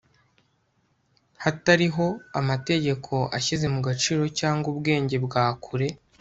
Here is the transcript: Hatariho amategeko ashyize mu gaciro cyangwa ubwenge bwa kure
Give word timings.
Hatariho 1.43 2.05
amategeko 2.39 3.13
ashyize 3.37 3.65
mu 3.73 3.79
gaciro 3.87 4.23
cyangwa 4.39 4.67
ubwenge 4.73 5.15
bwa 5.25 5.45
kure 5.63 5.87